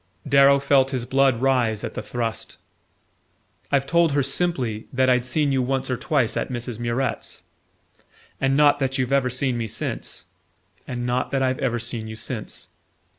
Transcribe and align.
Darrow 0.27 0.59
felt 0.59 0.89
his 0.89 1.05
blood 1.05 1.43
rise 1.43 1.83
at 1.83 1.93
the 1.93 2.01
thrust. 2.01 2.57
"I've 3.71 3.85
told 3.85 4.13
her, 4.13 4.23
simply, 4.23 4.87
that 4.91 5.11
I'd 5.11 5.27
seen 5.27 5.51
you 5.51 5.61
once 5.61 5.91
or 5.91 5.95
twice 5.95 6.35
at 6.35 6.49
Mrs. 6.51 6.79
Murrett's." 6.79 7.43
"And 8.39 8.57
not 8.57 8.79
that 8.79 8.97
you've 8.97 9.13
ever 9.13 9.29
seen 9.29 9.59
me 9.59 9.67
since?" 9.67 10.25
"And 10.87 11.05
not 11.05 11.29
that 11.29 11.43
I've 11.43 11.59
ever 11.59 11.77
seen 11.77 12.07
you 12.07 12.15
since..." 12.15 12.69